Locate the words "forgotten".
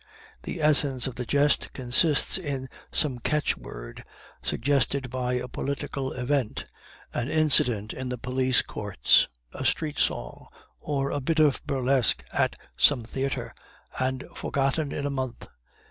14.33-14.91